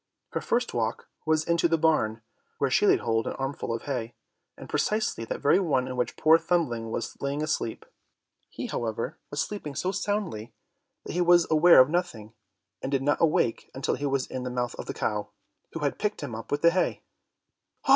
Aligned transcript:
Her 0.31 0.41
first 0.41 0.73
walk 0.73 1.07
was 1.27 1.43
into 1.43 1.67
the 1.67 1.77
barn, 1.77 2.23
where 2.57 2.71
she 2.71 2.87
laid 2.87 3.01
hold 3.01 3.27
of 3.27 3.33
an 3.33 3.37
armful 3.37 3.71
of 3.71 3.83
hay, 3.83 4.15
and 4.57 4.67
precisely 4.67 5.25
that 5.25 5.41
very 5.41 5.59
one 5.59 5.87
in 5.87 5.95
which 5.95 6.17
poor 6.17 6.39
Thumbling 6.39 6.89
was 6.89 7.21
lying 7.21 7.43
asleep. 7.43 7.85
He, 8.49 8.65
however, 8.65 9.19
was 9.29 9.41
sleeping 9.41 9.75
so 9.75 9.91
soundly 9.91 10.55
that 11.03 11.13
he 11.13 11.21
was 11.21 11.45
aware 11.51 11.79
of 11.79 11.89
nothing, 11.91 12.33
and 12.81 12.91
did 12.91 13.03
not 13.03 13.21
awake 13.21 13.69
until 13.75 13.93
he 13.93 14.07
was 14.07 14.25
in 14.25 14.41
the 14.41 14.49
mouth 14.49 14.73
of 14.79 14.87
the 14.87 14.95
cow, 14.95 15.29
who 15.73 15.81
had 15.81 15.99
picked 15.99 16.21
him 16.23 16.33
up 16.33 16.51
with 16.51 16.63
the 16.63 16.71
hay. 16.71 17.03